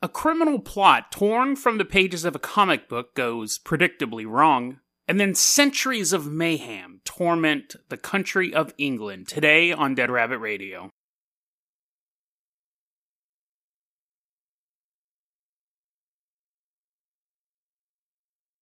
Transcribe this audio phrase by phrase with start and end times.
[0.00, 4.78] A criminal plot torn from the pages of a comic book goes predictably wrong,
[5.08, 10.90] and then centuries of mayhem torment the country of England today on Dead Rabbit Radio.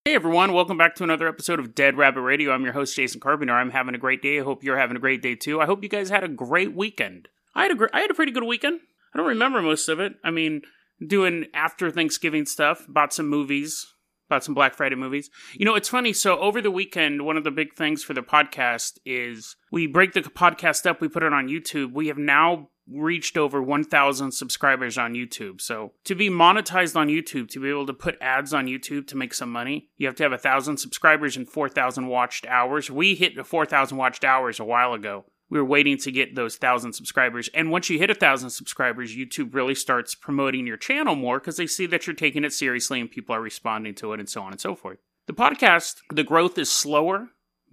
[0.07, 2.50] Hey everyone, welcome back to another episode of Dead Rabbit Radio.
[2.50, 3.53] I'm your host Jason Carpenter.
[3.53, 4.41] I'm having a great day.
[4.41, 5.61] I hope you're having a great day too.
[5.61, 7.29] I hope you guys had a great weekend.
[7.55, 8.80] I had a gr- I had a pretty good weekend.
[9.12, 10.14] I don't remember most of it.
[10.25, 10.62] I mean,
[11.04, 13.86] doing after Thanksgiving stuff, bought some movies,
[14.29, 15.30] bought some Black Friday movies.
[15.54, 16.12] You know, it's funny.
[16.12, 20.12] So over the weekend, one of the big things for the podcast is we break
[20.12, 21.93] the podcast up, we put it on YouTube.
[21.93, 25.61] We have now reached over 1,000 subscribers on YouTube.
[25.61, 29.16] So to be monetized on YouTube, to be able to put ads on YouTube to
[29.16, 32.91] make some money, you have to have a thousand subscribers and 4,000 watched hours.
[32.91, 35.24] We hit the 4,000 watched hours a while ago.
[35.48, 37.48] We were waiting to get those thousand subscribers.
[37.55, 41.56] And once you hit a thousand subscribers, YouTube really starts promoting your channel more because
[41.56, 44.42] they see that you're taking it seriously and people are responding to it and so
[44.42, 44.98] on and so forth.
[45.27, 47.28] The podcast, the growth is slower,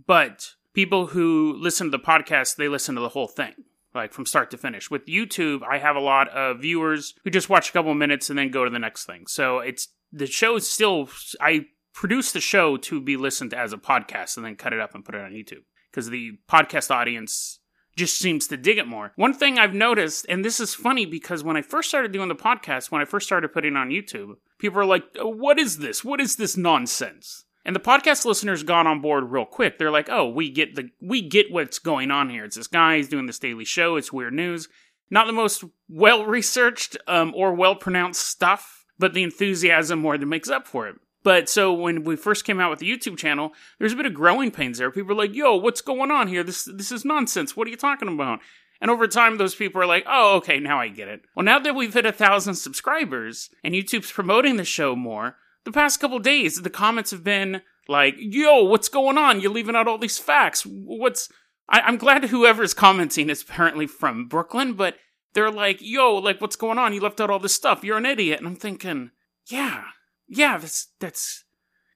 [0.06, 3.54] but people who listen to the podcast, they listen to the whole thing
[3.94, 4.90] like from start to finish.
[4.90, 8.38] With YouTube, I have a lot of viewers who just watch a couple minutes and
[8.38, 9.28] then go to the next thing.
[9.28, 13.78] So it's the show is still I produce the show to be listened as a
[13.78, 17.60] podcast and then cut it up and put it on YouTube because the podcast audience
[17.96, 19.12] just seems to dig it more.
[19.16, 22.36] One thing I've noticed, and this is funny because when I first started doing the
[22.36, 26.04] podcast, when I first started putting on YouTube, people are like, "What is this?
[26.04, 29.78] What is this nonsense?" And the podcast listeners got on board real quick.
[29.78, 32.46] They're like, "Oh, we get the we get what's going on here.
[32.46, 32.98] It's this guy.
[32.98, 33.96] He's doing this daily show.
[33.96, 34.68] It's weird news.
[35.10, 40.30] Not the most well researched um, or well pronounced stuff, but the enthusiasm more than
[40.30, 43.54] makes up for it." But so when we first came out with the YouTube channel,
[43.80, 44.92] there's a bit of growing pains there.
[44.92, 46.44] People are like, "Yo, what's going on here?
[46.44, 47.56] This this is nonsense.
[47.56, 48.40] What are you talking about?"
[48.82, 51.60] And over time, those people are like, "Oh, okay, now I get it." Well, now
[51.60, 56.20] that we've hit a thousand subscribers and YouTube's promoting the show more, the past couple
[56.20, 59.40] days, the comments have been like, "Yo, what's going on?
[59.40, 60.66] You're leaving out all these facts.
[60.66, 61.30] What's?"
[61.70, 64.98] I, I'm glad whoever's commenting is apparently from Brooklyn, but
[65.34, 66.94] they're like, "Yo, like, what's going on?
[66.94, 67.86] You left out all this stuff.
[67.86, 69.12] You're an idiot." And I'm thinking,
[69.50, 69.86] yeah,
[70.28, 71.44] yeah, that's that's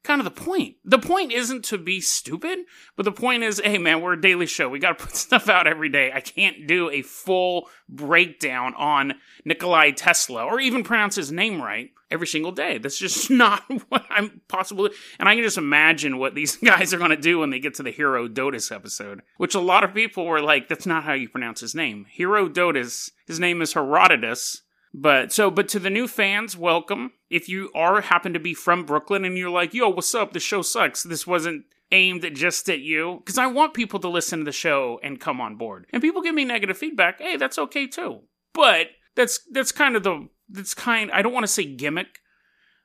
[0.07, 0.75] kind of the point.
[0.85, 2.59] The point isn't to be stupid,
[2.95, 4.69] but the point is, hey man, we're a daily show.
[4.69, 6.11] We got to put stuff out every day.
[6.13, 11.91] I can't do a full breakdown on Nikolai Tesla or even pronounce his name right
[12.09, 12.77] every single day.
[12.77, 14.89] That's just not what I'm possible.
[15.19, 17.75] And I can just imagine what these guys are going to do when they get
[17.75, 21.27] to the Herodotus episode, which a lot of people were like, that's not how you
[21.27, 22.05] pronounce his name.
[22.15, 24.63] Herodotus, his name is Herodotus.
[24.93, 27.13] But so, but to the new fans, welcome.
[27.29, 30.33] If you are happen to be from Brooklyn and you're like, yo, what's up?
[30.33, 31.03] The show sucks.
[31.03, 33.21] This wasn't aimed just at you.
[33.23, 35.87] Because I want people to listen to the show and come on board.
[35.91, 37.19] And people give me negative feedback.
[37.19, 38.21] Hey, that's okay too.
[38.53, 42.19] But that's that's kind of the that's kind I don't want to say gimmick,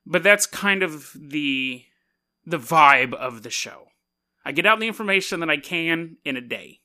[0.04, 1.84] but that's kind of the
[2.44, 3.86] the vibe of the show.
[4.44, 6.80] I get out the information that I can in a day.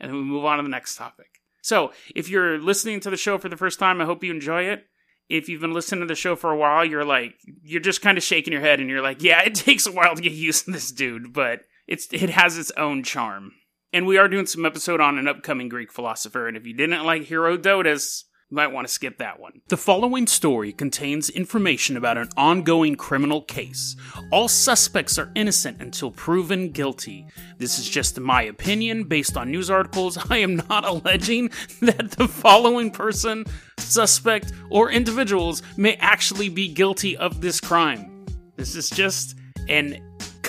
[0.00, 1.35] And then we move on to the next topic.
[1.66, 4.66] So, if you're listening to the show for the first time, I hope you enjoy
[4.66, 4.84] it.
[5.28, 7.34] If you've been listening to the show for a while, you're like,
[7.64, 10.14] you're just kind of shaking your head and you're like, yeah, it takes a while
[10.14, 13.50] to get used to this dude, but it's it has its own charm.
[13.92, 17.04] And we are doing some episode on an upcoming Greek philosopher, and if you didn't
[17.04, 19.60] like Herodotus, you might want to skip that one.
[19.68, 23.96] The following story contains information about an ongoing criminal case.
[24.30, 27.26] All suspects are innocent until proven guilty.
[27.58, 30.16] This is just my opinion based on news articles.
[30.30, 33.46] I am not alleging that the following person,
[33.78, 38.26] suspect, or individuals may actually be guilty of this crime.
[38.54, 39.36] This is just
[39.68, 40.00] an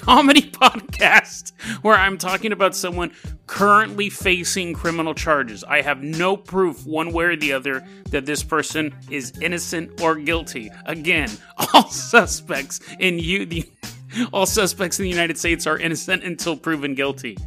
[0.07, 1.51] comedy podcast
[1.81, 3.11] where I'm talking about someone
[3.45, 5.65] currently facing criminal charges.
[5.65, 10.15] I have no proof, one way or the other, that this person is innocent or
[10.15, 10.71] guilty.
[10.85, 11.29] Again,
[11.73, 13.69] all suspects in you, the
[14.33, 17.37] all suspects in the United States are innocent until proven guilty.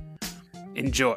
[0.75, 1.17] Enjoy.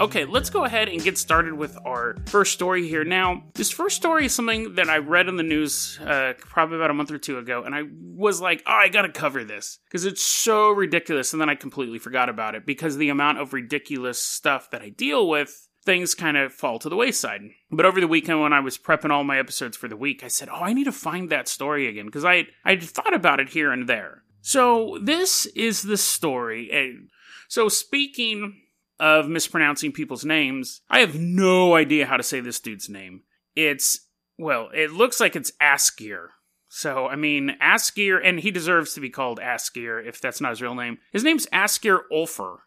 [0.00, 3.04] Okay, let's go ahead and get started with our first story here.
[3.04, 6.90] Now, this first story is something that I read in the news uh, probably about
[6.90, 7.82] a month or two ago, and I
[8.16, 11.34] was like, oh, I gotta cover this because it's so ridiculous.
[11.34, 14.88] And then I completely forgot about it because the amount of ridiculous stuff that I
[14.88, 17.42] deal with things kind of fall to the wayside.
[17.70, 20.28] But over the weekend, when I was prepping all my episodes for the week, I
[20.28, 23.50] said, "Oh, I need to find that story again," because I I'd thought about it
[23.50, 24.22] here and there.
[24.40, 26.70] So this is the story.
[26.72, 27.10] And
[27.48, 28.62] so speaking
[29.00, 33.22] of mispronouncing people's names, I have no idea how to say this dude's name.
[33.56, 34.06] It's
[34.38, 36.28] well, it looks like it's Askir.
[36.68, 40.62] So, I mean, Askir, and he deserves to be called Askir if that's not his
[40.62, 40.98] real name.
[41.12, 42.58] His name's Askir Ulfer.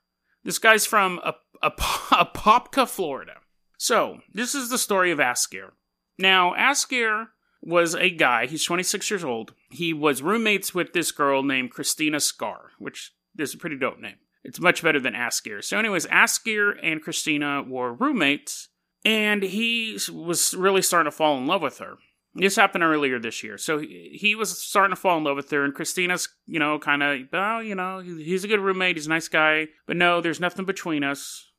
[0.44, 3.36] This guy's from a Apopka, Florida.
[3.78, 5.72] So, this is the story of Askir.
[6.20, 7.28] Now, Askir
[7.62, 9.54] was a guy, he's 26 years old.
[9.72, 14.18] He was roommates with this girl named Christina Scar, which is a pretty dope name.
[14.44, 15.64] It's much better than Askir.
[15.64, 18.70] So, anyways, Askir and Christina were roommates,
[19.06, 21.96] and he was really starting to fall in love with her.
[22.36, 23.60] This happened earlier this year.
[23.60, 27.04] So he was starting to fall in love with her, and Christina's, you know, kind
[27.04, 30.40] of, well, you know, he's a good roommate, he's a nice guy, but no, there's
[30.40, 31.52] nothing between us.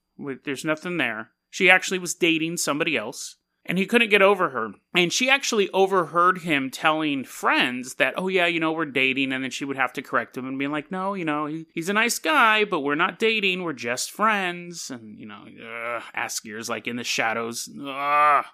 [0.44, 1.30] There's nothing there.
[1.50, 3.36] She actually was dating somebody else
[3.66, 4.72] and he couldn't get over her.
[4.94, 9.32] And she actually overheard him telling friends that, oh, yeah, you know, we're dating.
[9.32, 11.66] And then she would have to correct him and be like, no, you know, he,
[11.72, 13.62] he's a nice guy, but we're not dating.
[13.62, 14.90] We're just friends.
[14.90, 17.68] And, you know, uh, Askir's like in the shadows.
[17.80, 18.44] Ugh,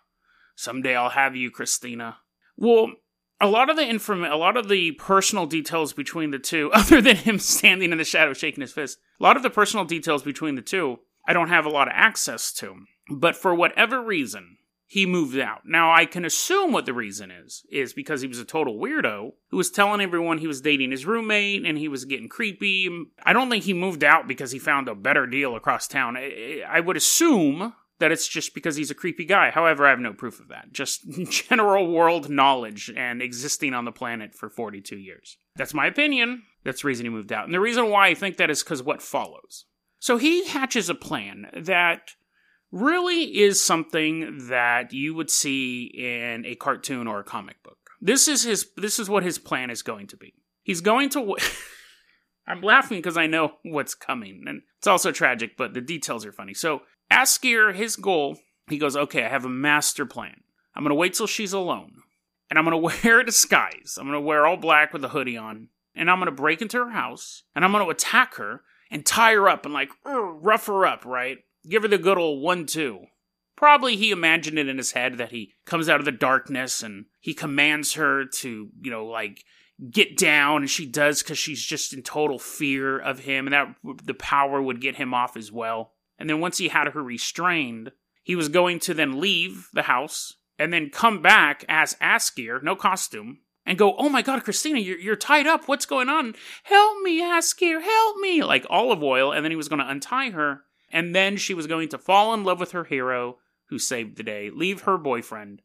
[0.55, 2.19] someday I'll have you, Christina.
[2.57, 2.93] Well,
[3.41, 7.01] a lot of the inform- a lot of the personal details between the two, other
[7.01, 10.23] than him standing in the shadow shaking his fist, a lot of the personal details
[10.23, 12.77] between the two, I don't have a lot of access to.
[13.11, 14.59] But for whatever reason,
[14.91, 15.61] he moved out.
[15.65, 19.35] Now, I can assume what the reason is, is because he was a total weirdo
[19.51, 23.07] who was telling everyone he was dating his roommate and he was getting creepy.
[23.23, 26.17] I don't think he moved out because he found a better deal across town.
[26.17, 29.53] I would assume that it's just because he's a creepy guy.
[29.53, 30.73] However, I have no proof of that.
[30.73, 35.37] Just general world knowledge and existing on the planet for 42 years.
[35.55, 36.43] That's my opinion.
[36.65, 37.45] That's the reason he moved out.
[37.45, 39.67] And the reason why I think that is because what follows.
[40.01, 42.17] So he hatches a plan that
[42.73, 47.79] really is something that you would see in a cartoon or a comic book.
[48.01, 50.35] This is his this is what his plan is going to be.
[50.63, 51.37] He's going to
[52.47, 56.33] I'm laughing because I know what's coming and it's also tragic, but the details are
[56.33, 56.55] funny.
[56.55, 58.39] So, Askir his goal,
[58.69, 60.41] he goes, "Okay, I have a master plan.
[60.75, 61.93] I'm going to wait till she's alone
[62.49, 63.97] and I'm going to wear a disguise.
[63.99, 66.63] I'm going to wear all black with a hoodie on and I'm going to break
[66.63, 69.91] into her house and I'm going to attack her and tie her up and like
[70.05, 71.39] rough her up, right?
[71.69, 73.07] Give her the good old one two.
[73.57, 77.05] Probably he imagined it in his head that he comes out of the darkness and
[77.21, 79.45] he commands her to, you know, like
[79.91, 83.75] get down and she does because she's just in total fear of him and that
[84.05, 85.93] the power would get him off as well.
[86.19, 87.93] And then once he had her restrained,
[88.23, 92.77] he was going to then leave the house and then come back as Askir, no
[92.77, 95.69] costume, and go, "Oh my God, Christina, you're you're tied up.
[95.69, 96.35] What's going on?
[96.65, 100.31] Help me, Askir, help me!" Like Olive Oyl, and then he was going to untie
[100.31, 103.39] her and then she was going to fall in love with her hero
[103.69, 105.63] who saved the day, leave her boyfriend,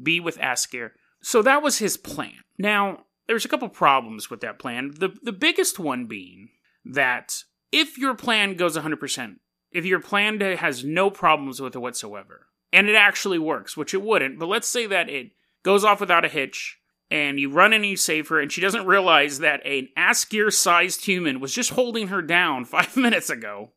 [0.00, 0.90] be with Askir.
[1.22, 2.44] So that was his plan.
[2.58, 4.92] Now, there's a couple problems with that plan.
[4.98, 6.50] The the biggest one being
[6.84, 7.42] that
[7.72, 9.36] if your plan goes 100%,
[9.72, 14.02] if your plan has no problems with it whatsoever, and it actually works, which it
[14.02, 15.32] wouldn't, but let's say that it
[15.62, 16.78] goes off without a hitch,
[17.10, 21.04] and you run and you save her, and she doesn't realize that an Askir sized
[21.04, 23.72] human was just holding her down five minutes ago,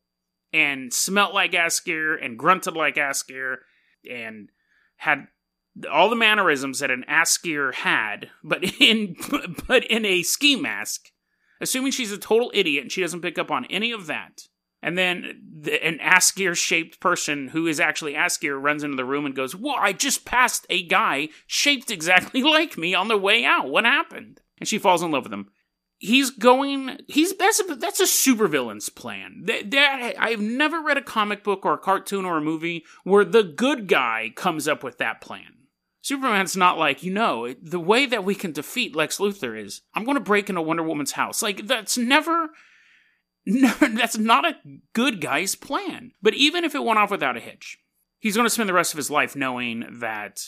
[0.52, 3.56] and smelt like Askir and grunted like Askir
[4.08, 4.50] and
[4.96, 5.26] had
[5.90, 9.16] all the mannerisms that an Askir had, but in
[9.66, 11.10] but in a ski mask.
[11.62, 14.48] Assuming she's a total idiot and she doesn't pick up on any of that.
[14.82, 19.26] And then the, an Askir shaped person who is actually Askir runs into the room
[19.26, 23.44] and goes, Whoa, I just passed a guy shaped exactly like me on the way
[23.44, 23.68] out.
[23.68, 24.40] What happened?
[24.58, 25.50] And she falls in love with him
[26.00, 29.42] he's going he's that's a, that's a supervillain's plan.
[29.44, 33.24] That, that i've never read a comic book or a cartoon or a movie where
[33.24, 35.54] the good guy comes up with that plan.
[36.02, 40.04] Superman's not like you know the way that we can defeat lex luthor is i'm
[40.04, 41.42] going to break into wonder woman's house.
[41.42, 42.48] Like that's never
[43.46, 44.56] no, that's not a
[44.92, 46.12] good guy's plan.
[46.20, 47.78] But even if it went off without a hitch
[48.18, 50.40] he's going to spend the rest of his life knowing that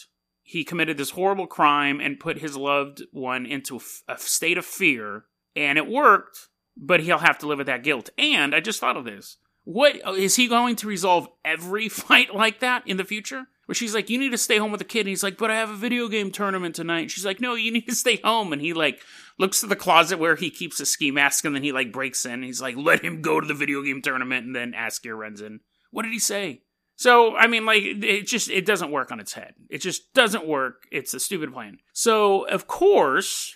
[0.43, 5.25] he committed this horrible crime and put his loved one into a state of fear
[5.57, 8.11] and it worked, but he'll have to live with that guilt.
[8.19, 9.37] And I just thought of this.
[9.65, 13.47] What is he going to resolve every fight like that in the future?
[13.67, 15.51] Where she's like, "You need to stay home with the kid," and he's like, "But
[15.51, 18.17] I have a video game tournament tonight." And she's like, "No, you need to stay
[18.17, 19.01] home." And he like
[19.39, 22.27] looks to the closet where he keeps a ski mask, and then he like breaks
[22.27, 22.43] in.
[22.43, 25.61] he's like, "Let him go to the video game tournament." And then Askir runs in.
[25.91, 26.63] What did he say?
[26.97, 29.55] So I mean, like, it just it doesn't work on its head.
[29.71, 30.87] It just doesn't work.
[30.91, 31.79] It's a stupid plan.
[31.93, 33.55] So of course,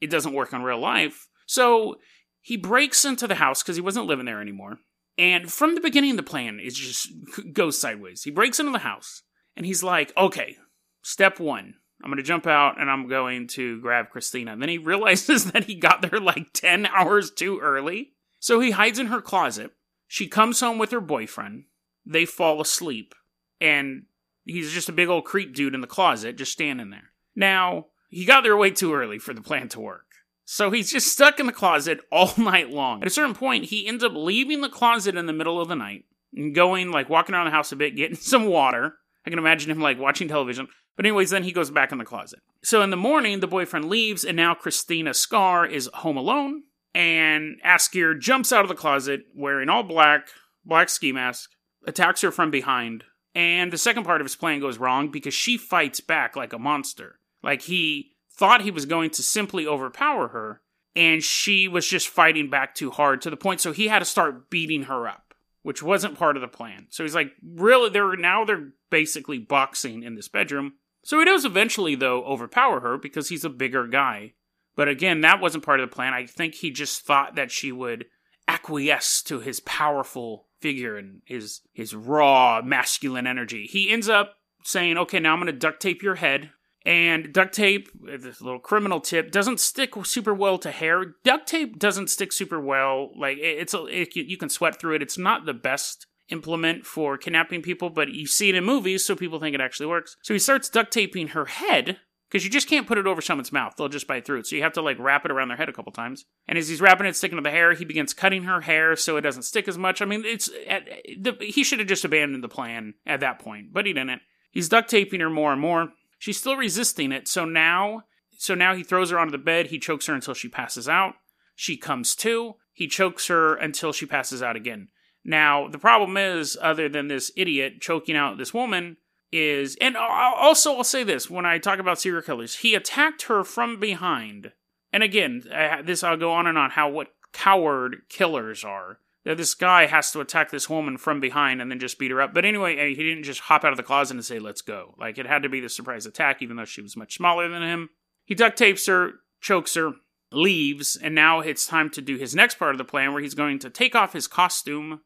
[0.00, 1.28] it doesn't work on real life.
[1.46, 1.96] So
[2.40, 4.78] he breaks into the house because he wasn't living there anymore.
[5.18, 7.08] And from the beginning, the plan is just
[7.52, 8.22] goes sideways.
[8.22, 9.22] He breaks into the house
[9.56, 10.56] and he's like, okay,
[11.02, 14.52] step one, I'm going to jump out and I'm going to grab Christina.
[14.52, 18.12] And then he realizes that he got there like 10 hours too early.
[18.38, 19.72] So he hides in her closet.
[20.08, 21.64] She comes home with her boyfriend.
[22.06, 23.14] They fall asleep.
[23.60, 24.04] And
[24.44, 27.10] he's just a big old creep dude in the closet, just standing there.
[27.36, 30.04] Now, he got there way too early for the plan to work.
[30.44, 33.00] So he's just stuck in the closet all night long.
[33.02, 35.76] At a certain point, he ends up leaving the closet in the middle of the
[35.76, 38.96] night and going, like, walking around the house a bit, getting some water.
[39.24, 42.04] I can imagine him, like, watching television, But, anyways, then he goes back in the
[42.04, 42.40] closet.
[42.64, 46.64] So, in the morning, the boyfriend leaves, and now Christina Scar is home alone.
[46.92, 50.30] And Askir jumps out of the closet wearing all black,
[50.64, 51.50] black ski mask,
[51.86, 53.04] attacks her from behind.
[53.36, 56.58] And the second part of his plan goes wrong because she fights back like a
[56.58, 57.19] monster.
[57.42, 60.62] Like he thought he was going to simply overpower her,
[60.96, 64.04] and she was just fighting back too hard to the point so he had to
[64.04, 66.86] start beating her up, which wasn't part of the plan.
[66.90, 70.74] So he's like, really, they're now they're basically boxing in this bedroom.
[71.02, 74.34] So he does eventually, though, overpower her because he's a bigger guy.
[74.76, 76.14] But again, that wasn't part of the plan.
[76.14, 78.06] I think he just thought that she would
[78.48, 83.66] acquiesce to his powerful figure and his his raw masculine energy.
[83.66, 86.50] He ends up saying, "Okay, now I'm going to duct tape your head."
[86.86, 91.14] And duct tape, this little criminal tip, doesn't stick super well to hair.
[91.24, 93.10] Duct tape doesn't stick super well.
[93.18, 95.02] Like it's a, it, you can sweat through it.
[95.02, 99.14] It's not the best implement for kidnapping people, but you see it in movies, so
[99.14, 100.16] people think it actually works.
[100.22, 101.98] So he starts duct taping her head
[102.30, 104.46] because you just can't put it over someone's mouth; they'll just bite through it.
[104.46, 106.24] So you have to like wrap it around their head a couple times.
[106.48, 109.16] And as he's wrapping it, sticking to the hair, he begins cutting her hair so
[109.16, 110.00] it doesn't stick as much.
[110.00, 110.80] I mean, it's eh,
[111.18, 114.22] the, he should have just abandoned the plan at that point, but he didn't.
[114.50, 115.90] He's duct taping her more and more.
[116.20, 118.04] She's still resisting it, so now,
[118.36, 119.68] so now he throws her onto the bed.
[119.68, 121.14] He chokes her until she passes out.
[121.56, 122.56] She comes to.
[122.74, 124.88] He chokes her until she passes out again.
[125.24, 128.98] Now, the problem is, other than this idiot choking out this woman,
[129.32, 133.42] is and also I'll say this when I talk about serial killers, he attacked her
[133.42, 134.52] from behind.
[134.92, 135.44] And again,
[135.84, 138.98] this I'll go on and on how what coward killers are.
[139.24, 142.22] That this guy has to attack this woman from behind and then just beat her
[142.22, 142.32] up.
[142.32, 145.18] But anyway, he didn't just hop out of the closet and say, "Let's go." Like
[145.18, 147.90] it had to be the surprise attack, even though she was much smaller than him.
[148.24, 149.92] He duct tapes her, chokes her,
[150.32, 153.34] leaves, and now it's time to do his next part of the plan, where he's
[153.34, 155.00] going to take off his costume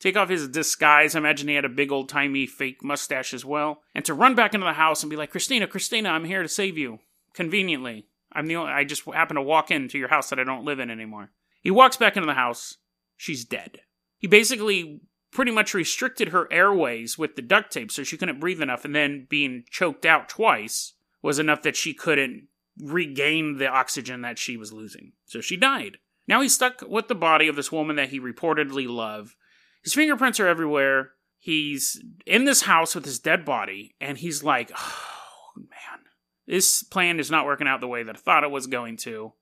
[0.00, 1.14] take off his disguise.
[1.14, 4.34] I imagine he had a big old timey fake mustache as well, and to run
[4.34, 7.00] back into the house and be like, Christina, Christina, I'm here to save you.
[7.34, 8.72] Conveniently, I'm the only.
[8.72, 11.30] I just happen to walk into your house that I don't live in anymore.
[11.62, 12.76] He walks back into the house.
[13.18, 13.80] She's dead.
[14.16, 18.62] He basically pretty much restricted her airways with the duct tape so she couldn't breathe
[18.62, 22.48] enough, and then being choked out twice was enough that she couldn't
[22.80, 25.12] regain the oxygen that she was losing.
[25.26, 25.98] So she died.
[26.26, 29.34] Now he's stuck with the body of this woman that he reportedly loved
[29.82, 31.12] his fingerprints are everywhere.
[31.38, 36.00] He's in this house with his dead body, and he's like, oh, man,
[36.46, 39.32] this plan is not working out the way that I thought it was going to.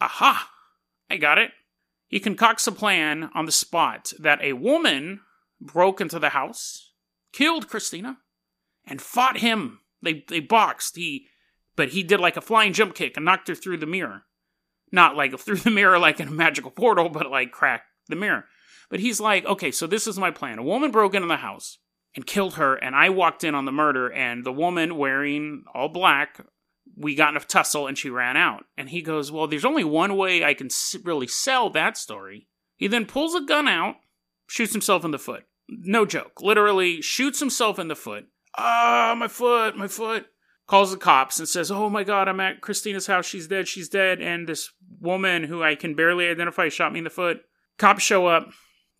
[0.00, 0.48] Aha!
[1.10, 1.50] I got it.
[2.08, 5.20] He concocts a plan on the spot that a woman
[5.60, 6.92] broke into the house,
[7.32, 8.18] killed Christina,
[8.86, 9.80] and fought him.
[10.02, 10.96] They they boxed.
[10.96, 11.26] He
[11.74, 14.22] but he did like a flying jump kick and knocked her through the mirror.
[14.92, 18.44] Not like through the mirror like in a magical portal, but like cracked the mirror.
[18.88, 20.58] But he's like, okay, so this is my plan.
[20.58, 21.78] A woman broke into the house
[22.14, 25.88] and killed her, and I walked in on the murder, and the woman wearing all
[25.88, 26.40] black,
[26.96, 28.64] we got in a tussle and she ran out.
[28.76, 30.68] And he goes, well, there's only one way I can
[31.04, 32.48] really sell that story.
[32.76, 33.96] He then pulls a gun out,
[34.46, 35.44] shoots himself in the foot.
[35.68, 36.40] No joke.
[36.40, 38.26] Literally shoots himself in the foot.
[38.56, 40.26] Ah, my foot, my foot.
[40.66, 43.24] Calls the cops and says, Oh my god, I'm at Christina's house.
[43.24, 43.68] She's dead.
[43.68, 44.20] She's dead.
[44.20, 47.42] And this woman who I can barely identify shot me in the foot.
[47.78, 48.48] Cops show up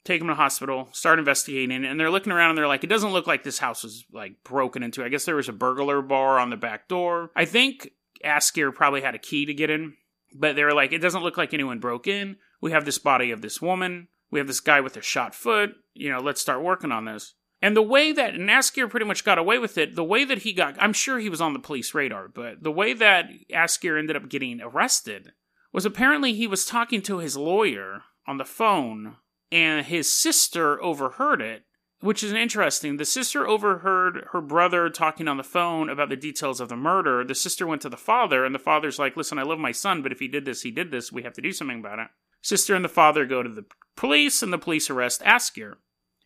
[0.07, 3.13] take him to hospital, start investigating, and they're looking around and they're like, it doesn't
[3.13, 5.05] look like this house was like broken into.
[5.05, 7.31] I guess there was a burglar bar on the back door.
[7.37, 7.91] I think
[8.25, 9.95] Askir probably had a key to get in,
[10.35, 12.37] but they were like, it doesn't look like anyone broke in.
[12.61, 14.09] We have this body of this woman.
[14.31, 15.75] We have this guy with a shot foot.
[15.95, 17.35] You know, let's start working on this.
[17.63, 20.39] And the way that and Askir pretty much got away with it, the way that
[20.39, 23.99] he got, I'm sure he was on the police radar, but the way that Askir
[23.99, 25.33] ended up getting arrested
[25.73, 29.17] was apparently he was talking to his lawyer on the phone
[29.51, 31.65] and his sister overheard it,
[32.01, 32.97] which is interesting.
[32.97, 37.25] The sister overheard her brother talking on the phone about the details of the murder.
[37.25, 40.03] The sister went to the father, and the father's like, Listen, I love my son,
[40.03, 41.13] but if he did this, he did this.
[41.13, 42.09] We have to do something about it.
[42.43, 43.65] Sister and the father go to the
[43.97, 45.75] police, and the police arrest Askir.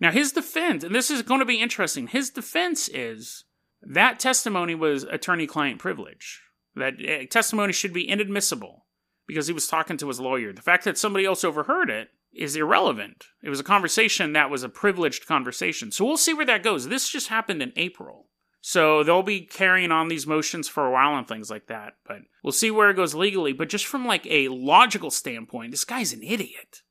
[0.01, 3.45] Now, his defense, and this is going to be interesting, his defense is
[3.83, 6.43] that testimony was attorney client privilege.
[6.75, 8.87] That uh, testimony should be inadmissible
[9.27, 10.53] because he was talking to his lawyer.
[10.53, 13.25] The fact that somebody else overheard it is irrelevant.
[13.43, 15.91] It was a conversation that was a privileged conversation.
[15.91, 16.89] So we'll see where that goes.
[16.89, 18.27] This just happened in April.
[18.63, 21.95] So they'll be carrying on these motions for a while and things like that.
[22.07, 23.53] But we'll see where it goes legally.
[23.53, 26.83] But just from like a logical standpoint, this guy's an idiot.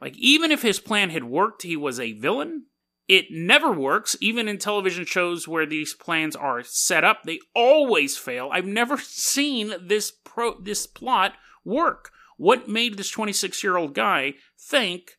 [0.00, 2.66] Like even if his plan had worked, he was a villain.
[3.06, 7.22] It never works, even in television shows where these plans are set up.
[7.24, 8.50] They always fail.
[8.52, 11.34] I've never seen this pro this plot
[11.64, 12.10] work.
[12.36, 15.12] What made this 26 year old guy think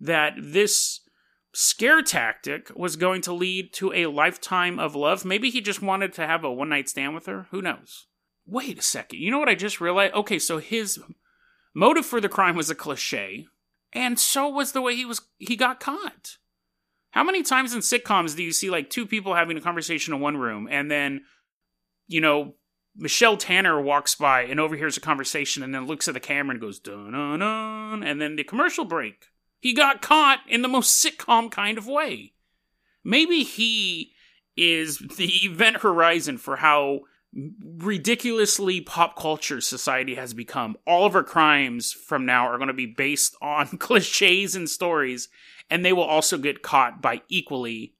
[0.00, 1.00] that this
[1.54, 5.24] scare tactic was going to lead to a lifetime of love.
[5.24, 7.46] Maybe he just wanted to have a one night stand with her.
[7.50, 8.06] Who knows?
[8.46, 9.20] Wait a second.
[9.20, 10.14] You know what I just realized?
[10.14, 10.98] Okay, so his
[11.72, 13.46] motive for the crime was a cliche,
[13.92, 16.36] and so was the way he was he got caught.
[17.12, 20.20] How many times in sitcoms do you see like two people having a conversation in
[20.20, 21.22] one room and then
[22.08, 22.54] you know
[22.96, 26.60] Michelle Tanner walks by and overhears a conversation and then looks at the camera and
[26.60, 29.26] goes dun dun dun and then the commercial break.
[29.60, 32.34] He got caught in the most sitcom kind of way.
[33.02, 34.12] Maybe he
[34.56, 37.00] is the event horizon for how
[37.34, 40.76] ridiculously pop culture society has become.
[40.86, 45.28] All of our crimes from now are going to be based on cliches and stories,
[45.68, 47.94] and they will also get caught by equally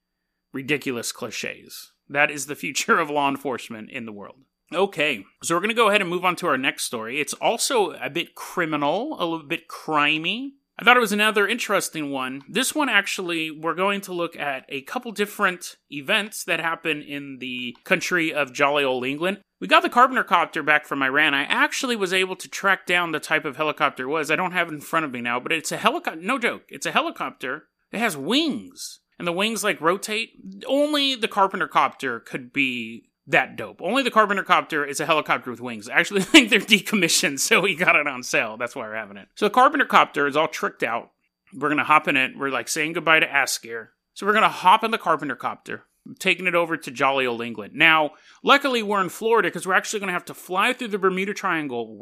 [0.53, 1.93] ridiculous cliches.
[2.09, 4.39] That is the future of law enforcement in the world.
[4.73, 7.21] Okay, so we're going to go ahead and move on to our next story.
[7.21, 10.53] It's also a bit criminal, a little bit crimey.
[10.77, 12.43] I thought it was another interesting one.
[12.49, 17.39] This one actually, we're going to look at a couple different events that happen in
[17.39, 19.41] the country of jolly old England.
[19.61, 21.33] We got the Carpenter copter back from Iran.
[21.33, 24.31] I actually was able to track down the type of helicopter it was.
[24.31, 26.21] I don't have it in front of me now, but it's a helicopter.
[26.21, 26.65] No joke.
[26.69, 29.01] It's a helicopter It has wings.
[29.17, 30.31] And the wings like rotate.
[30.67, 33.81] Only the Carpenter copter could be that dope.
[33.81, 35.89] Only the Carpenter copter is a helicopter with wings.
[35.89, 38.57] I actually think they're decommissioned, so we got it on sale.
[38.57, 39.29] That's why we're having it.
[39.35, 41.11] So the Carpenter copter is all tricked out.
[41.55, 42.33] We're gonna hop in it.
[42.37, 43.89] We're like saying goodbye to Askir.
[44.15, 45.85] So we're gonna hop in the Carpenter copter,
[46.19, 47.75] taking it over to jolly old England.
[47.75, 51.35] Now, luckily we're in Florida because we're actually gonna have to fly through the Bermuda
[51.35, 51.99] Triangle.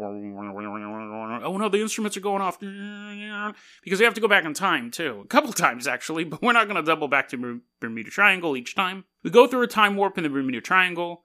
[1.44, 4.90] Oh no, the instruments are going off because we have to go back in time
[4.90, 6.25] too, a couple times actually.
[6.25, 9.04] But we're not gonna double back to Bermuda Triangle each time.
[9.23, 11.23] We go through a time warp in the Bermuda Triangle,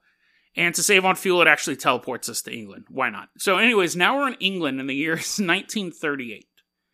[0.56, 2.86] and to save on fuel, it actually teleports us to England.
[2.88, 3.28] Why not?
[3.38, 6.46] So, anyways, now we're in England in the year 1938,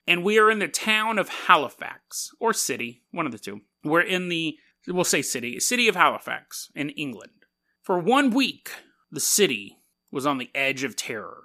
[0.07, 3.61] and we are in the town of Halifax, or city, one of the two.
[3.83, 4.57] We're in the,
[4.89, 7.33] we'll say city, city of Halifax in England.
[7.83, 8.71] For one week,
[9.11, 9.79] the city
[10.11, 11.43] was on the edge of terror,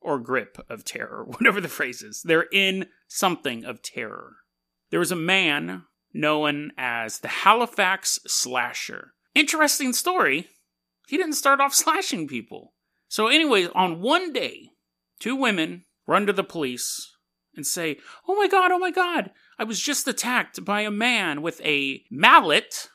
[0.00, 2.22] or grip of terror, whatever the phrase is.
[2.22, 4.36] They're in something of terror.
[4.90, 9.12] There was a man known as the Halifax Slasher.
[9.34, 10.48] Interesting story.
[11.06, 12.74] He didn't start off slashing people.
[13.08, 14.70] So, anyways, on one day,
[15.18, 17.14] two women run to the police
[17.54, 21.42] and say, Oh my god, oh my god, I was just attacked by a man
[21.42, 22.88] with a mallet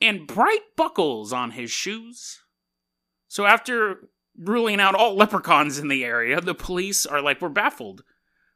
[0.00, 2.40] and bright buckles on his shoes.
[3.28, 8.02] So, after ruling out all leprechauns in the area, the police are like, We're baffled.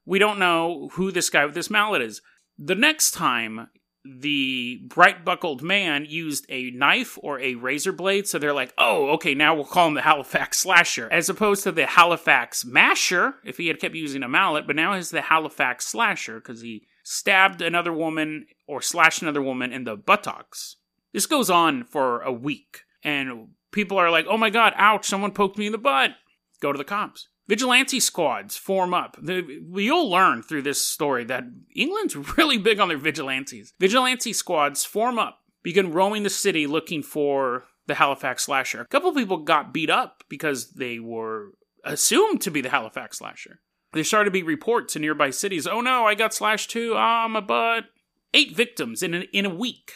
[0.05, 2.21] We don't know who this guy with this mallet is.
[2.59, 3.69] The next time
[4.05, 9.09] the bright buckled man used a knife or a razor blade, so they're like, oh,
[9.11, 13.57] okay, now we'll call him the Halifax Slasher, as opposed to the Halifax Masher, if
[13.57, 17.62] he had kept using a mallet, but now he's the Halifax Slasher because he stabbed
[17.62, 20.77] another woman or slashed another woman in the buttocks.
[21.12, 25.31] This goes on for a week, and people are like, oh my god, ouch, someone
[25.31, 26.12] poked me in the butt.
[26.61, 27.29] Go to the cops.
[27.47, 29.17] Vigilante squads form up.
[29.21, 31.45] The, you'll learn through this story that
[31.77, 33.75] England's really big on their vigilantes.
[33.79, 38.81] Vigilante squads form up, begin roaming the city looking for the Halifax slasher.
[38.81, 41.51] A couple people got beat up because they were
[41.85, 43.61] assumed to be the Halifax slasher.
[43.94, 45.66] There started to be reports in nearby cities.
[45.66, 46.94] Oh no, I got slashed too.
[46.96, 47.85] Ah, my butt.
[48.33, 49.92] Eight victims in a, in a week.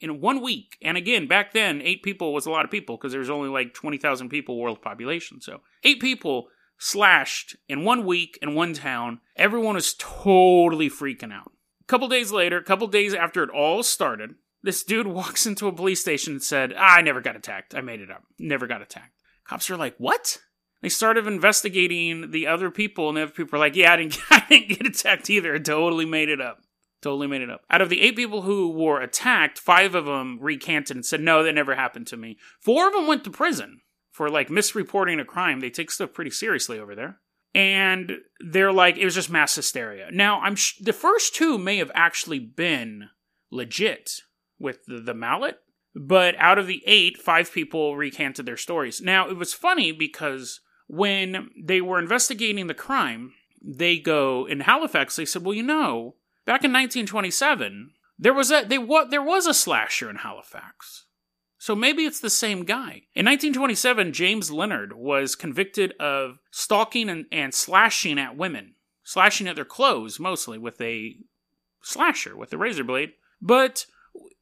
[0.00, 0.76] In one week.
[0.82, 3.48] And again, back then, eight people was a lot of people because there was only
[3.48, 5.40] like 20,000 people world population.
[5.40, 9.20] So eight people slashed in one week in one town.
[9.36, 11.52] Everyone was totally freaking out.
[11.80, 15.68] A couple days later, a couple days after it all started, this dude walks into
[15.68, 17.74] a police station and said, ah, I never got attacked.
[17.74, 18.24] I made it up.
[18.38, 19.12] Never got attacked.
[19.46, 20.40] Cops are like, What?
[20.82, 24.18] They started investigating the other people, and the other people were like, Yeah, I didn't,
[24.30, 25.54] I didn't get attacked either.
[25.54, 26.62] I totally made it up.
[27.02, 27.62] Totally made it up.
[27.70, 31.42] Out of the eight people who were attacked, five of them recanted and said, No,
[31.42, 32.38] that never happened to me.
[32.60, 33.80] Four of them went to prison
[34.12, 35.60] for like misreporting a crime.
[35.60, 37.20] They take stuff pretty seriously over there.
[37.54, 40.08] And they're like, it was just mass hysteria.
[40.10, 43.08] Now, I'm sh- the first two may have actually been
[43.50, 44.10] legit
[44.58, 45.58] with the, the mallet,
[45.94, 49.00] but out of the eight, five people recanted their stories.
[49.00, 55.16] Now, it was funny because when they were investigating the crime, they go in Halifax.
[55.16, 59.46] They said, "Well, you know, back in 1927, there was a they what there was
[59.46, 61.06] a slasher in Halifax."
[61.58, 63.06] So maybe it's the same guy.
[63.14, 69.56] In 1927, James Leonard was convicted of stalking and, and slashing at women, slashing at
[69.56, 71.16] their clothes mostly with a
[71.82, 73.14] slasher, with a razor blade.
[73.40, 73.86] But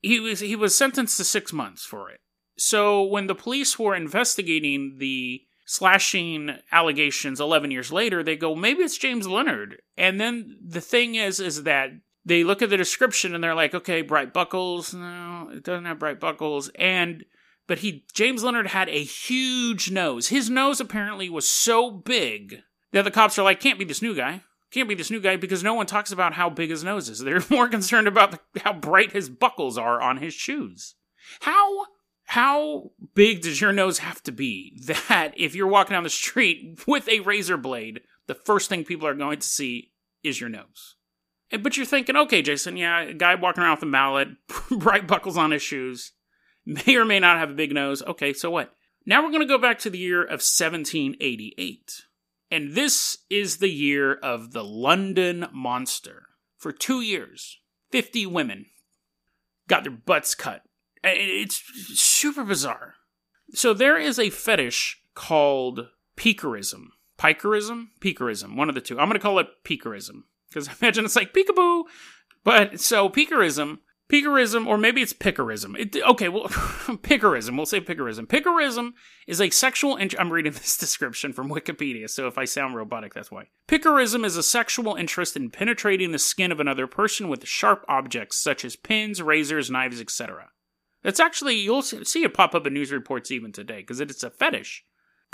[0.02, 2.20] he was he was sentenced to six months for it.
[2.58, 8.82] So when the police were investigating the slashing allegations 11 years later, they go, maybe
[8.82, 9.82] it's James Leonard.
[9.96, 11.90] And then the thing is, is that
[12.24, 14.94] they look at the description and they're like, okay, bright buckles.
[14.94, 16.70] No, it doesn't have bright buckles.
[16.78, 17.24] And
[17.66, 20.28] but he James Leonard had a huge nose.
[20.28, 22.60] His nose apparently was so big
[22.92, 24.42] that the cops are like, can't be this new guy.
[24.70, 27.18] Can't be this new guy because no one talks about how big his nose is.
[27.20, 30.94] They're more concerned about the, how bright his buckles are on his shoes.
[31.40, 31.86] How
[32.24, 36.80] how big does your nose have to be that if you're walking down the street
[36.86, 40.96] with a razor blade, the first thing people are going to see is your nose?
[41.60, 44.28] But you're thinking, okay, Jason, yeah, a guy walking around with a mallet,
[44.70, 46.12] bright buckles on his shoes,
[46.64, 48.02] may or may not have a big nose.
[48.02, 48.74] Okay, so what?
[49.06, 52.02] Now we're going to go back to the year of 1788.
[52.50, 56.28] And this is the year of the London Monster.
[56.56, 57.58] For two years,
[57.90, 58.66] 50 women
[59.68, 60.62] got their butts cut.
[61.04, 61.62] Uh, it's
[62.00, 62.94] super bizarre.
[63.52, 66.88] So there is a fetish called peakerism.
[67.18, 67.88] Pikerism?
[68.00, 68.56] Peakerism.
[68.56, 68.98] One of the two.
[68.98, 70.24] I'm going to call it peakerism.
[70.48, 71.84] Because I imagine it's like peekaboo.
[72.42, 73.78] But so peakerism
[74.10, 75.78] Picarism, or maybe it's picarism.
[75.78, 77.56] It, okay, well, picarism.
[77.56, 78.26] We'll say picarism.
[78.26, 78.92] Picarism
[79.26, 79.96] is a sexual.
[79.96, 83.48] In- I'm reading this description from Wikipedia, so if I sound robotic, that's why.
[83.66, 88.36] Picarism is a sexual interest in penetrating the skin of another person with sharp objects
[88.36, 90.50] such as pins, razors, knives, etc.
[91.04, 94.30] That's actually you'll see it pop up in news reports even today because it's a
[94.30, 94.84] fetish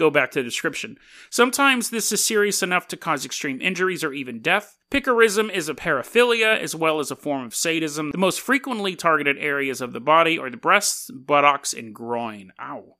[0.00, 0.96] go back to the description.
[1.28, 4.78] Sometimes this is serious enough to cause extreme injuries or even death.
[4.90, 8.10] Picarism is a paraphilia as well as a form of sadism.
[8.10, 12.52] The most frequently targeted areas of the body are the breasts, buttocks, and groin.
[12.58, 12.96] Ow.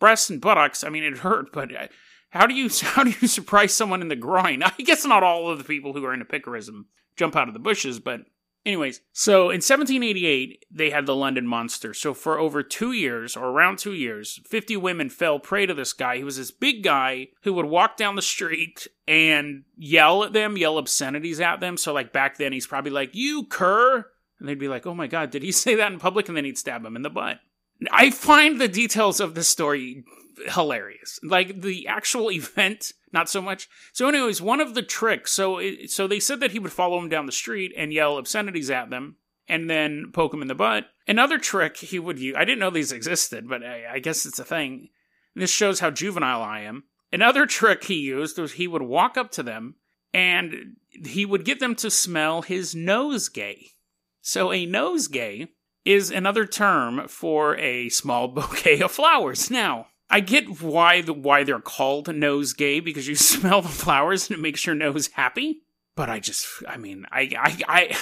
[0.00, 1.88] Breasts and buttocks, I mean, it hurt, but uh,
[2.30, 4.62] how do you how do you surprise someone in the groin?
[4.64, 7.60] I guess not all of the people who are into picarism jump out of the
[7.60, 8.22] bushes, but
[8.66, 11.94] Anyways, so in 1788, they had the London Monster.
[11.94, 15.94] So for over two years, or around two years, 50 women fell prey to this
[15.94, 16.18] guy.
[16.18, 20.58] He was this big guy who would walk down the street and yell at them,
[20.58, 21.78] yell obscenities at them.
[21.78, 24.04] So, like, back then, he's probably like, You cur!
[24.38, 26.28] And they'd be like, Oh my God, did he say that in public?
[26.28, 27.40] And then he'd stab him in the butt.
[27.90, 30.04] I find the details of this story
[30.48, 31.18] hilarious.
[31.22, 33.68] Like the actual event, not so much.
[33.92, 35.32] So, anyways, one of the tricks.
[35.32, 38.70] So, so they said that he would follow him down the street and yell obscenities
[38.70, 39.16] at them,
[39.48, 40.86] and then poke him in the butt.
[41.08, 42.36] Another trick he would use.
[42.36, 44.90] I didn't know these existed, but I, I guess it's a thing.
[45.34, 46.84] This shows how juvenile I am.
[47.12, 49.74] Another trick he used was he would walk up to them
[50.14, 53.72] and he would get them to smell his nosegay.
[54.20, 55.48] So, a nosegay
[55.84, 59.50] is another term for a small bouquet of flowers.
[59.50, 64.38] Now, I get why the why they're called nosegay because you smell the flowers and
[64.38, 65.62] it makes your nose happy.
[65.94, 67.98] But I just, I mean, I, I, I,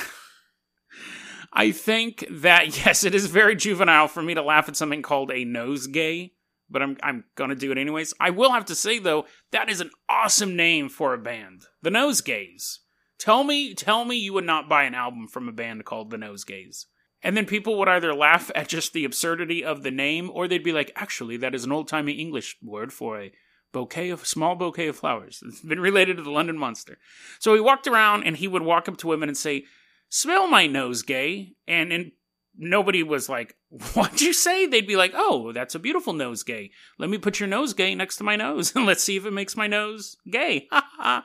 [1.53, 5.31] I think that yes, it is very juvenile for me to laugh at something called
[5.31, 6.33] a nosegay.
[6.71, 8.13] But I'm I'm gonna do it anyways.
[8.21, 11.91] I will have to say though, that is an awesome name for a band, the
[11.91, 12.79] Nosegays.
[13.19, 16.19] Tell me, tell me you would not buy an album from a band called the
[16.19, 16.85] Nosegays.
[17.23, 20.63] And then people would either laugh at just the absurdity of the name, or they'd
[20.63, 23.33] be like, actually, that is an old timey English word for a
[23.73, 25.43] bouquet of small bouquet of flowers.
[25.45, 26.99] It's been related to the London Monster.
[27.39, 29.65] So he walked around and he would walk up to women and say,
[30.11, 31.55] Smell my nosegay.
[31.67, 32.13] And and
[32.57, 33.57] nobody was like,
[33.95, 34.67] What'd you say?
[34.67, 36.71] They'd be like, Oh, that's a beautiful nosegay.
[36.99, 39.57] Let me put your nosegay next to my nose and let's see if it makes
[39.57, 40.69] my nose gay.
[40.73, 41.25] Ha ha.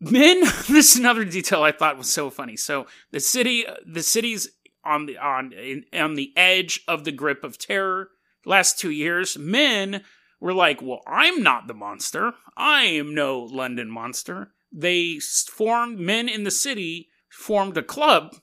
[0.00, 2.56] Men, this is another detail I thought was so funny.
[2.56, 4.48] So the city, the city's
[4.84, 8.10] on the on in, on the edge of the grip of terror.
[8.44, 10.02] Last two years, men
[10.40, 12.34] were like, "Well, I'm not the monster.
[12.56, 18.36] I am no London monster." They formed men in the city formed a club,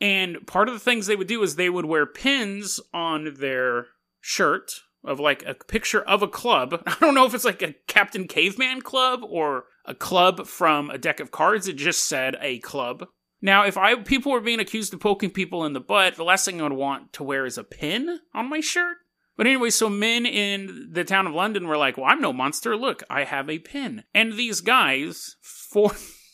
[0.00, 3.86] and part of the things they would do is they would wear pins on their
[4.20, 4.72] shirt
[5.04, 6.82] of like a picture of a club.
[6.86, 10.98] I don't know if it's like a Captain Caveman club or a club from a
[10.98, 11.68] deck of cards.
[11.68, 13.06] It just said a club.
[13.44, 16.44] Now, if I people were being accused of poking people in the butt, the last
[16.44, 18.98] thing I would want to wear is a pin on my shirt.
[19.36, 22.76] But anyway, so men in the town of London were like, "Well, I'm no monster.
[22.76, 25.92] Look, I have a pin." And these guys, for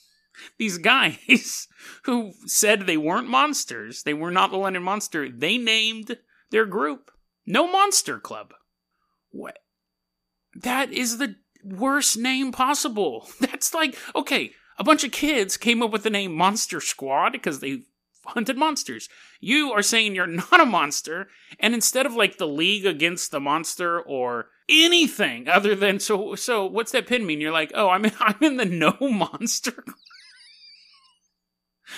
[0.59, 1.67] these guys
[2.05, 5.31] who said they weren't monsters, they were not the London Monster.
[5.31, 6.19] They named
[6.51, 7.11] their group
[7.47, 8.53] No Monster Club.
[9.31, 9.59] What?
[10.55, 13.29] That is the worst name possible.
[13.41, 17.61] That's like okay a bunch of kids came up with the name Monster Squad because
[17.61, 17.83] they
[18.25, 19.09] hunted monsters.
[19.41, 23.41] You are saying you're not a monster, and instead of like the League Against the
[23.41, 27.41] Monster or anything other than so so what's that pin mean?
[27.41, 29.85] You're like, oh, I'm in, I'm in the no monster.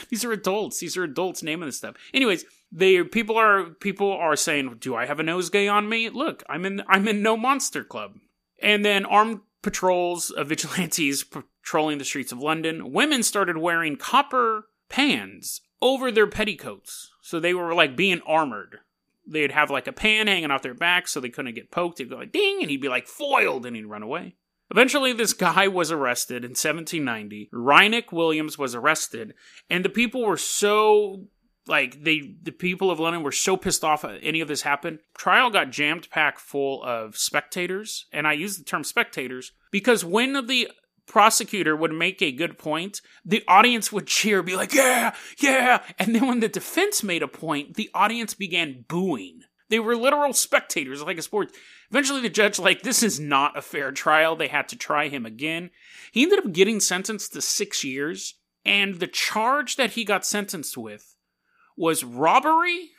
[0.08, 0.78] These are adults.
[0.78, 1.96] These are adults naming this stuff.
[2.14, 6.44] Anyways, they people are people are saying, "Do I have a nosegay on me?" Look,
[6.48, 8.18] I'm in I'm in no monster club.
[8.62, 11.24] And then armed patrols of vigilantes
[11.62, 17.10] patrolling the streets of London, women started wearing copper pans over their petticoats.
[17.22, 18.78] So they were like being armored.
[19.26, 21.98] They'd have like a pan hanging off their back so they couldn't get poked.
[21.98, 24.34] They'd go like ding, and he'd be like foiled, and he'd run away.
[24.70, 27.50] Eventually, this guy was arrested in 1790.
[27.52, 29.34] Rhynwick Williams was arrested,
[29.68, 31.26] and the people were so
[31.66, 35.00] like they the people of London were so pissed off at any of this happened.
[35.16, 40.32] Trial got jammed packed full of spectators, and I use the term spectators because when
[40.46, 40.68] the
[41.10, 46.14] prosecutor would make a good point, the audience would cheer, be like, "Yeah, yeah," and
[46.14, 49.42] then when the defense made a point, the audience began booing.
[49.68, 51.52] They were literal spectators, like a sport.
[51.90, 54.36] Eventually, the judge, like, this is not a fair trial.
[54.36, 55.70] They had to try him again.
[56.12, 60.76] He ended up getting sentenced to six years, and the charge that he got sentenced
[60.78, 61.16] with
[61.76, 62.90] was robbery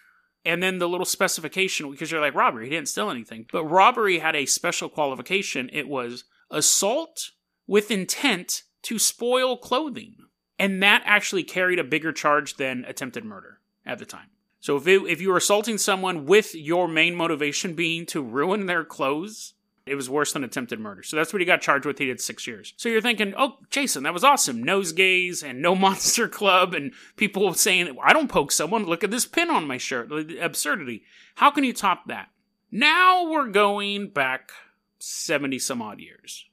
[0.43, 4.17] and then the little specification because you're like robbery he didn't steal anything but robbery
[4.17, 7.30] had a special qualification it was assault
[7.71, 10.15] with intent to spoil clothing
[10.60, 14.27] and that actually carried a bigger charge than attempted murder at the time
[14.60, 18.65] so if it, if you were assaulting someone with your main motivation being to ruin
[18.65, 19.53] their clothes
[19.86, 21.01] it was worse than attempted murder.
[21.01, 21.97] So that's what he got charged with.
[21.97, 22.73] He did six years.
[22.77, 24.63] So you're thinking, oh, Jason, that was awesome.
[24.63, 28.86] Nosegays and no monster club and people saying, I don't poke someone.
[28.86, 30.12] Look at this pin on my shirt.
[30.39, 31.03] Absurdity.
[31.36, 32.29] How can you top that?
[32.71, 34.51] Now we're going back
[34.99, 36.45] 70 some odd years.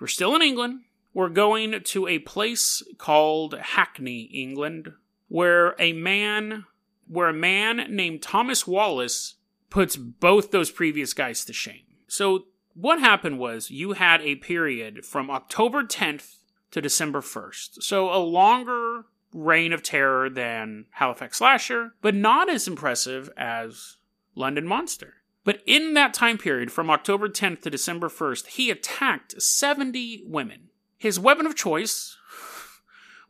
[0.00, 0.80] We're still in England.
[1.14, 4.92] We're going to a place called Hackney, England,
[5.28, 6.66] where a man,
[7.08, 9.34] where a man named Thomas Wallis
[9.70, 11.84] puts both those previous guys to shame.
[12.06, 16.36] So what happened was you had a period from October 10th
[16.70, 17.82] to December 1st.
[17.82, 23.96] So a longer reign of terror than Halifax Slasher, but not as impressive as
[24.34, 25.14] London Monster.
[25.46, 30.68] But in that time period, from October 10th to December 1st, he attacked 70 women.
[30.98, 32.18] His weapon of choice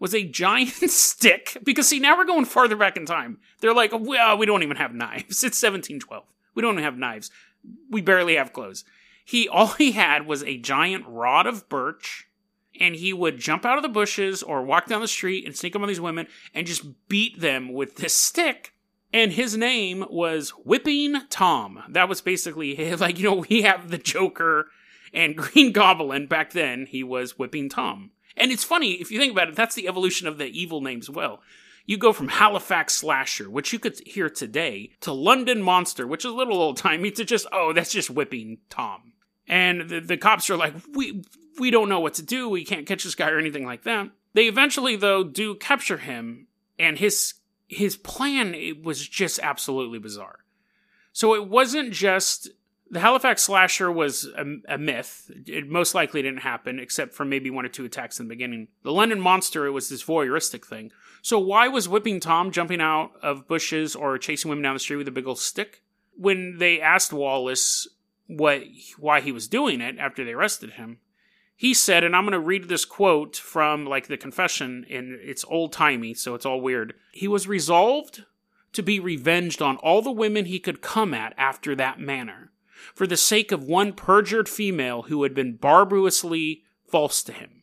[0.01, 3.39] was a giant stick, because see, now we're going farther back in time.
[3.61, 5.45] They're like, oh, well, uh, we don't even have knives.
[5.45, 6.25] It's 1712.
[6.57, 7.31] We don't even have knives.
[7.89, 8.85] We barely have clothes
[9.27, 12.29] he all he had was a giant rod of birch
[12.79, 15.75] and he would jump out of the bushes or walk down the street and sneak
[15.75, 18.73] up on these women and just beat them with this stick
[19.13, 21.83] and his name was whipping tom.
[21.89, 24.67] That was basically his, like you know we have the joker
[25.13, 26.87] and green goblin back then.
[26.87, 28.11] He was whipping tom.
[28.37, 31.09] And it's funny if you think about it that's the evolution of the evil names
[31.09, 31.41] well.
[31.87, 36.33] You go from Halifax Slasher, which you could hear today, to London Monster, which is
[36.33, 39.13] a little old timey, to just, oh, that's just whipping Tom.
[39.47, 41.23] And the, the cops are like, we
[41.59, 42.49] we don't know what to do.
[42.49, 44.11] We can't catch this guy or anything like that.
[44.35, 47.35] They eventually, though, do capture him, and his
[47.67, 50.41] his plan was just absolutely bizarre.
[51.13, 52.51] So it wasn't just
[52.91, 55.31] the Halifax slasher was a, a, myth.
[55.47, 58.69] It most likely didn't happen, except for maybe one or two attacks in the beginning.
[58.85, 60.93] The London monster it was this voyeuristic thing.
[61.23, 64.97] So why was whipping Tom jumping out of bushes or chasing women down the street
[64.97, 65.83] with a big old stick?
[66.17, 67.89] When they asked Wallis
[68.27, 68.63] what
[68.99, 70.99] why he was doing it after they arrested him.
[71.57, 75.45] He said, and I'm going to read this quote from like the confession, and it's
[75.49, 76.95] old timey, so it's all weird.
[77.13, 78.25] He was resolved
[78.75, 82.53] to be revenged on all the women he could come at after that manner,
[82.95, 87.63] for the sake of one perjured female who had been barbarously false to him.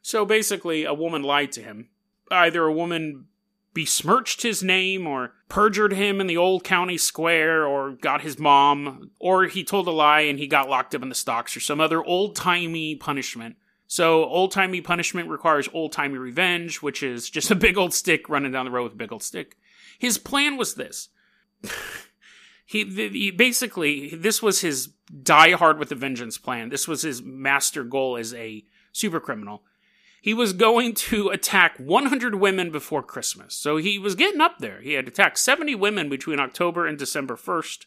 [0.00, 1.90] So basically, a woman lied to him.
[2.30, 3.26] Either a woman
[3.74, 9.10] besmirched his name or perjured him in the old county square or got his mom
[9.20, 11.80] or he told a lie and he got locked up in the stocks or some
[11.80, 13.56] other old timey punishment.
[13.86, 18.28] So old timey punishment requires old timey revenge, which is just a big old stick
[18.28, 19.56] running down the road with a big old stick.
[19.98, 21.08] His plan was this.
[22.66, 24.90] he, he, basically this was his
[25.22, 26.68] die hard with a vengeance plan.
[26.68, 29.62] This was his master goal as a super criminal
[30.20, 33.54] he was going to attack 100 women before Christmas.
[33.54, 34.80] So he was getting up there.
[34.80, 37.86] He had attacked 70 women between October and December 1st.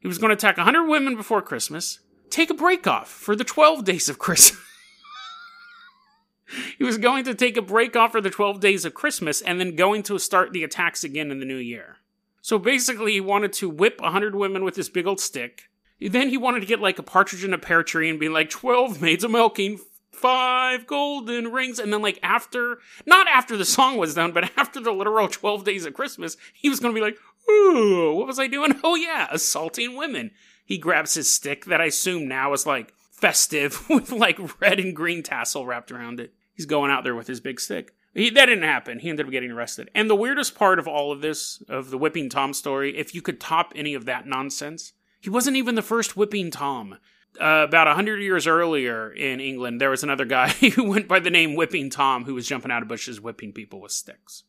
[0.00, 3.44] He was going to attack 100 women before Christmas, take a break off for the
[3.44, 4.60] 12 days of Christmas.
[6.78, 9.58] he was going to take a break off for the 12 days of Christmas and
[9.58, 11.96] then going to start the attacks again in the new year.
[12.42, 15.70] So basically, he wanted to whip 100 women with his big old stick.
[16.00, 18.50] Then he wanted to get like a partridge in a pear tree and be like,
[18.50, 19.80] 12 maids a milking,
[20.14, 21.78] five golden rings.
[21.78, 25.64] And then, like, after, not after the song was done, but after the literal 12
[25.64, 27.18] days of Christmas, he was going to be like,
[27.50, 28.74] ooh, what was I doing?
[28.84, 30.30] Oh, yeah, assaulting women.
[30.64, 34.94] He grabs his stick that I assume now is like festive with like red and
[34.94, 36.34] green tassel wrapped around it.
[36.54, 37.94] He's going out there with his big stick.
[38.14, 39.00] He, that didn't happen.
[39.00, 39.90] He ended up getting arrested.
[39.94, 43.22] And the weirdest part of all of this, of the whipping Tom story, if you
[43.22, 46.98] could top any of that nonsense, he wasn't even the first whipping Tom
[47.40, 51.30] uh, about 100 years earlier in England, there was another guy who went by the
[51.30, 54.44] name Whipping Tom who was jumping out of bushes whipping people with sticks.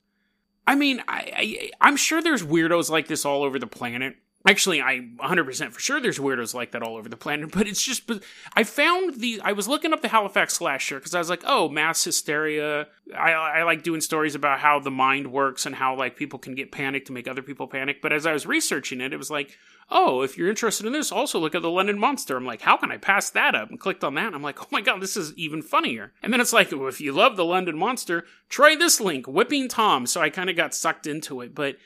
[0.68, 4.16] I mean, I, I I'm sure there's weirdos like this all over the planet.
[4.48, 7.82] Actually, I'm 100% for sure there's weirdos like that all over the planet, but it's
[7.82, 8.10] just,
[8.56, 11.68] I found the, I was looking up the Halifax slasher because I was like, oh,
[11.70, 12.88] mass hysteria.
[13.16, 16.54] I, I like doing stories about how the mind works and how like people can
[16.54, 18.02] get panicked to make other people panic.
[18.02, 19.58] But as I was researching it, it was like,
[19.90, 22.38] oh, if you're interested in this, also look at the London Monster.
[22.38, 23.70] I'm like, how can I pass that up?
[23.70, 24.28] And clicked on that.
[24.28, 26.14] And I'm like, oh my God, this is even funnier.
[26.22, 29.68] And then it's like, well, if you love the London Monster, try this link, Whipping
[29.68, 30.06] Tom.
[30.06, 31.56] So I kind of got sucked into it.
[31.56, 31.78] But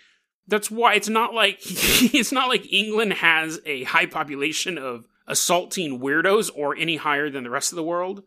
[0.50, 6.00] that's why it's not like it's not like England has a high population of assaulting
[6.00, 8.24] weirdos or any higher than the rest of the world.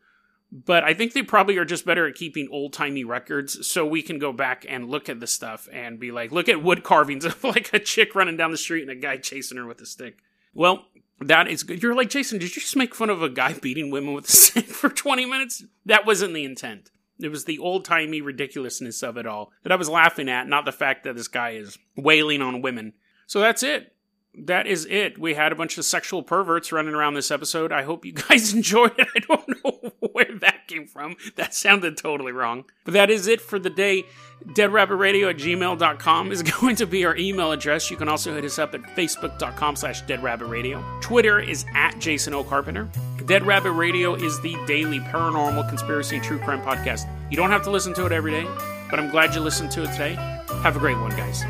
[0.55, 4.03] But I think they probably are just better at keeping old timey records, so we
[4.03, 7.25] can go back and look at the stuff and be like, look at wood carvings
[7.25, 9.87] of like a chick running down the street and a guy chasing her with a
[9.87, 10.19] stick.
[10.53, 10.85] Well,
[11.21, 11.83] that is good.
[11.83, 14.33] You're like, Jason, did you just make fun of a guy beating women with a
[14.33, 15.65] stick for 20 minutes?
[15.87, 16.91] That wasn't the intent.
[17.19, 20.65] It was the old timey ridiculousness of it all that I was laughing at, not
[20.65, 22.95] the fact that this guy is wailing on women.
[23.27, 23.95] So that's it.
[24.35, 25.19] That is it.
[25.19, 27.71] We had a bunch of sexual perverts running around this episode.
[27.71, 29.09] I hope you guys enjoyed it.
[29.15, 31.17] I don't know where that came from.
[31.37, 32.65] That sounded totally wrong.
[32.85, 34.05] But that is it for the day.
[34.47, 37.91] DeadRabbitRadio at gmail.com is going to be our email address.
[37.91, 41.01] You can also hit us up at facebook.com slash deadrabbitradio.
[41.03, 42.43] Twitter is at Jason O.
[42.43, 42.89] Carpenter.
[43.27, 47.07] Dead Rabbit Radio is the daily paranormal conspiracy true crime podcast.
[47.31, 48.49] You don't have to listen to it every day,
[48.91, 50.15] but I'm glad you listened to it today.
[50.63, 51.45] Have a great one, guys.